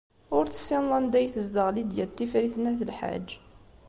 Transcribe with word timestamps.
Ur 0.37 0.45
tessineḍ 0.47 0.91
anda 0.97 1.15
ay 1.19 1.27
tezdeɣ 1.33 1.67
Lidya 1.75 2.05
n 2.07 2.11
Tifrit 2.17 2.55
n 2.59 2.69
At 2.71 2.79
Lḥaǧ. 2.89 3.27